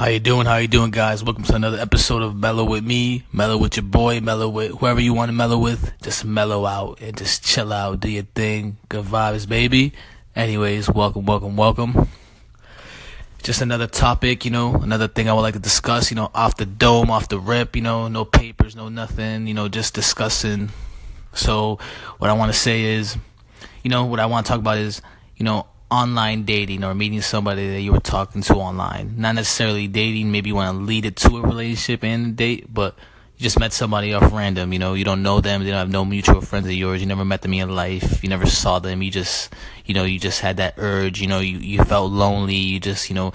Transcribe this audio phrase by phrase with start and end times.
[0.00, 0.46] How you doing?
[0.46, 1.22] How you doing, guys?
[1.22, 4.98] Welcome to another episode of Mellow with me, Mellow with your boy, Mellow with whoever
[4.98, 5.92] you want to mellow with.
[6.00, 8.78] Just mellow out and just chill out, do your thing.
[8.88, 9.92] Good vibes, baby.
[10.34, 12.08] Anyways, welcome, welcome, welcome.
[13.42, 16.56] Just another topic, you know, another thing I would like to discuss, you know, off
[16.56, 20.70] the dome, off the rip, you know, no papers, no nothing, you know, just discussing.
[21.34, 21.78] So,
[22.16, 23.18] what I want to say is,
[23.84, 25.02] you know, what I want to talk about is,
[25.36, 29.14] you know, online dating or meeting somebody that you were talking to online.
[29.18, 32.72] Not necessarily dating, maybe you want to lead it to a relationship and a date,
[32.72, 32.96] but
[33.36, 35.90] you just met somebody off random, you know, you don't know them, they don't have
[35.90, 38.78] no mutual friends of yours, you never met them in your life, you never saw
[38.78, 39.52] them, you just,
[39.86, 43.08] you know, you just had that urge, you know, you, you felt lonely, you just,
[43.08, 43.32] you know,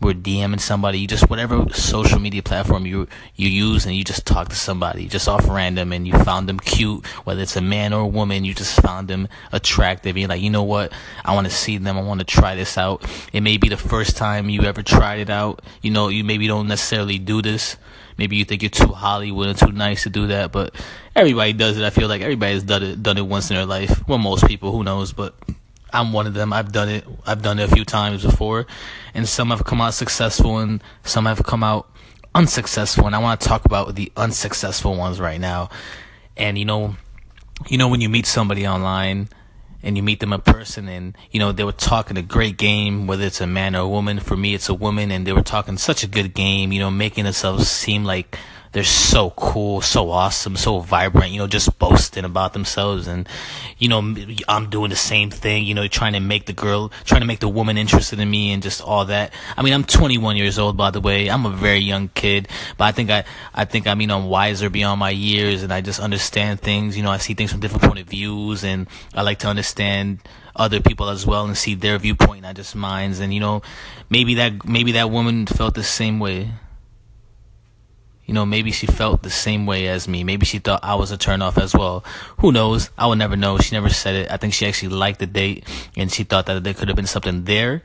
[0.00, 4.48] were DMing somebody, just whatever social media platform you you use, and you just talk
[4.48, 8.02] to somebody just off random, and you found them cute, whether it's a man or
[8.02, 10.16] a woman, you just found them attractive.
[10.16, 10.92] You're like, you know what,
[11.24, 13.04] I want to see them, I want to try this out.
[13.32, 15.62] It may be the first time you ever tried it out.
[15.82, 17.76] You know, you maybe don't necessarily do this.
[18.16, 20.74] Maybe you think you're too Hollywood and too nice to do that, but
[21.14, 21.84] everybody does it.
[21.84, 24.06] I feel like everybody's done it done it once in their life.
[24.08, 25.34] Well, most people, who knows, but
[25.92, 26.52] I'm one of them.
[26.52, 27.04] I've done it.
[27.26, 28.66] I've done it a few times before,
[29.14, 31.88] and some have come out successful, and some have come out
[32.34, 33.06] unsuccessful.
[33.06, 35.70] And I want to talk about the unsuccessful ones right now.
[36.36, 36.96] And you know,
[37.66, 39.28] you know when you meet somebody online
[39.82, 43.06] and you meet them in person and you know they were talking a great game
[43.06, 45.42] whether it's a man or a woman for me it's a woman and they were
[45.42, 48.38] talking such a good game you know making themselves seem like
[48.72, 53.06] they're so cool, so awesome, so vibrant, you know, just boasting about themselves.
[53.06, 53.28] And,
[53.78, 54.14] you know,
[54.46, 57.40] I'm doing the same thing, you know, trying to make the girl, trying to make
[57.40, 59.32] the woman interested in me and just all that.
[59.56, 61.28] I mean, I'm 21 years old, by the way.
[61.28, 64.68] I'm a very young kid, but I think I, I think I mean, I'm wiser
[64.68, 67.84] beyond my years and I just understand things, you know, I see things from different
[67.84, 70.20] point of views and I like to understand
[70.54, 73.20] other people as well and see their viewpoint, not just mine's.
[73.20, 73.62] And, you know,
[74.10, 76.50] maybe that, maybe that woman felt the same way
[78.28, 80.22] you know, maybe she felt the same way as me.
[80.22, 82.04] Maybe she thought I was a turnoff as well.
[82.40, 82.90] Who knows?
[82.98, 83.56] I will never know.
[83.56, 84.30] She never said it.
[84.30, 85.64] I think she actually liked the date
[85.96, 87.82] and she thought that there could have been something there.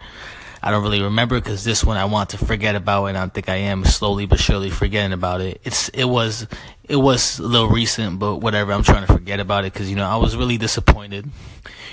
[0.62, 3.48] I don't really remember because this one I want to forget about and I think
[3.48, 5.62] I am slowly but surely forgetting about it.
[5.64, 6.46] It's, it was,
[6.88, 8.74] it was a little recent, but whatever.
[8.74, 11.30] I'm trying to forget about it because, you know, I was really disappointed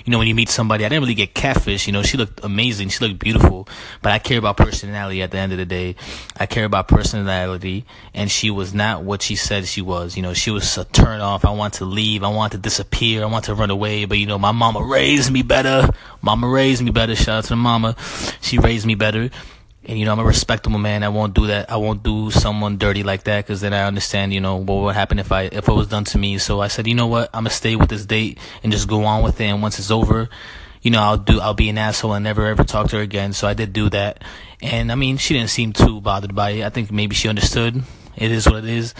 [0.04, 1.86] you know, when you meet somebody, I didn't really get catfish.
[1.86, 2.88] You know, she looked amazing.
[2.88, 3.68] She looked beautiful.
[4.02, 5.96] But I care about personality at the end of the day.
[6.38, 7.84] I care about personality.
[8.14, 10.16] And she was not what she said she was.
[10.16, 11.44] You know, she was a turn off.
[11.44, 12.22] I want to leave.
[12.22, 13.22] I want to disappear.
[13.22, 14.04] I want to run away.
[14.04, 15.90] But, you know, my mama raised me better.
[16.22, 17.14] Mama raised me better.
[17.14, 17.96] Shout out to the mama.
[18.40, 19.30] She raised me better
[19.90, 21.02] and you know I'm a respectable man.
[21.02, 21.68] I won't do that.
[21.68, 24.94] I won't do someone dirty like that because then I understand, you know, what would
[24.94, 26.38] happen if I if it was done to me.
[26.38, 29.04] So I said, you know what, I'm gonna stay with this date and just go
[29.04, 29.46] on with it.
[29.46, 30.28] And once it's over,
[30.80, 33.32] you know, I'll do I'll be an asshole and never ever talk to her again.
[33.32, 34.22] So I did do that,
[34.62, 36.64] and I mean, she didn't seem too bothered by it.
[36.64, 37.82] I think maybe she understood.
[38.16, 38.94] It is what it is.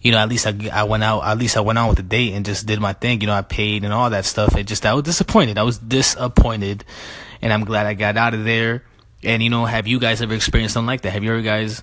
[0.00, 2.02] You know, at least I, I went out, at least I went on with the
[2.02, 3.20] date and just did my thing.
[3.20, 4.54] You know, I paid and all that stuff.
[4.56, 5.56] It just, I was disappointed.
[5.56, 6.84] I was disappointed.
[7.40, 8.84] And I'm glad I got out of there
[9.24, 11.10] and you know, have you guys ever experienced something like that?
[11.10, 11.82] Have you ever guys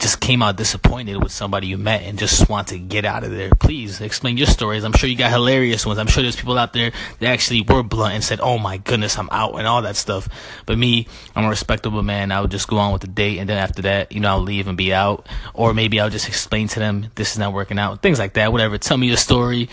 [0.00, 3.30] just came out disappointed with somebody you met and just want to get out of
[3.30, 3.50] there?
[3.50, 4.84] Please explain your stories.
[4.84, 5.98] I'm sure you got hilarious ones.
[5.98, 9.18] I'm sure there's people out there that actually were blunt and said, "Oh my goodness,
[9.18, 10.28] I'm out" and all that stuff.
[10.66, 12.32] But me, I'm a respectable man.
[12.32, 14.40] I would just go on with the date, and then after that, you know, I'll
[14.40, 17.78] leave and be out, or maybe I'll just explain to them this is not working
[17.78, 18.52] out, things like that.
[18.52, 18.78] Whatever.
[18.78, 19.68] Tell me your story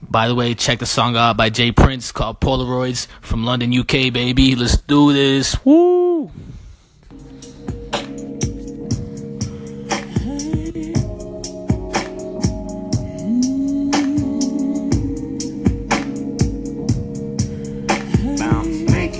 [0.00, 4.12] by the way, check the song out by Jay Prince called Polaroids from London, UK,
[4.12, 4.54] baby.
[4.54, 5.56] Let's do this.
[5.64, 6.07] Woo!
[6.18, 6.26] Make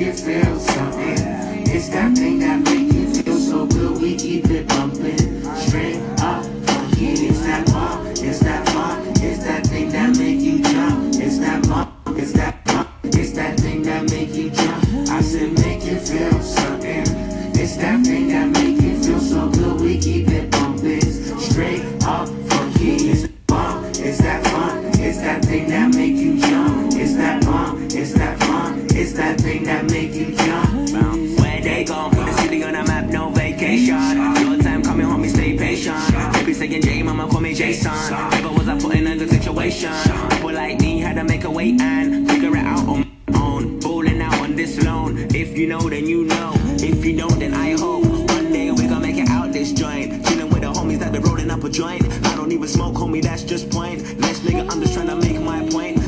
[0.00, 1.18] you feel something.
[1.68, 4.00] It's that thing that make you feel so good.
[4.02, 5.46] We keep it bumping.
[6.20, 7.12] Up, funky.
[7.12, 8.04] It's that pop.
[8.06, 8.68] It's that.
[9.22, 11.14] It's that thing that make you jump.
[11.14, 11.92] It's that bump.
[12.18, 12.88] It's that bump.
[13.04, 14.84] It's that thing that make you jump.
[15.10, 16.77] I said make you feel something.
[25.58, 26.94] Thing that make you jump.
[26.94, 27.92] It's that bump.
[27.92, 28.92] It's that funk.
[28.92, 31.40] It's that thing that make you jump.
[31.40, 32.10] Where they go?
[32.10, 33.98] Put the city on the map, no vacation.
[34.40, 35.98] Your time coming, homie, stay patient.
[36.34, 37.92] Baby saying J, mama call me Jason.
[38.30, 39.92] Never was I put in a good situation.
[40.30, 43.80] People like me had to make a way and figure it out on my own.
[43.80, 45.18] Balling out on this loan.
[45.34, 46.52] If you know, then you know.
[46.90, 48.07] If you don't, then I hope
[51.68, 52.02] a joint.
[52.26, 53.98] I don't even smoke, homie, that's just plain.
[54.18, 56.07] Next nigga, I'm just trying to make my point.